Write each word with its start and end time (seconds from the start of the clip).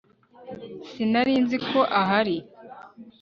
sinari 0.89 1.33
nzi 1.43 1.57
ko 1.69 1.79
ahari 2.01 2.37